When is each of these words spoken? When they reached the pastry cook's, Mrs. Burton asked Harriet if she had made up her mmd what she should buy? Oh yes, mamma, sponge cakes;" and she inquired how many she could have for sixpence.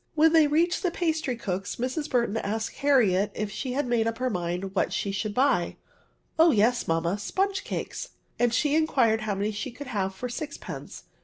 When 0.15 0.33
they 0.33 0.47
reached 0.47 0.81
the 0.81 0.89
pastry 0.89 1.35
cook's, 1.35 1.75
Mrs. 1.75 2.09
Burton 2.09 2.37
asked 2.37 2.77
Harriet 2.77 3.31
if 3.35 3.51
she 3.51 3.73
had 3.73 3.85
made 3.85 4.07
up 4.07 4.17
her 4.17 4.31
mmd 4.31 4.73
what 4.75 4.91
she 4.91 5.11
should 5.11 5.35
buy? 5.35 5.77
Oh 6.39 6.49
yes, 6.49 6.87
mamma, 6.87 7.19
sponge 7.19 7.63
cakes;" 7.63 8.09
and 8.39 8.51
she 8.51 8.73
inquired 8.75 9.21
how 9.21 9.35
many 9.35 9.51
she 9.51 9.69
could 9.69 9.85
have 9.85 10.15
for 10.15 10.27
sixpence. 10.27 11.03